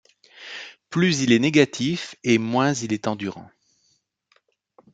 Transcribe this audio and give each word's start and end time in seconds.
Plus 0.89 1.19
il 1.21 1.31
est 1.31 1.37
négatif 1.37 2.15
et 2.23 2.39
moins 2.39 2.73
il 2.73 2.91
est 2.91 3.07
endurant. 3.07 3.47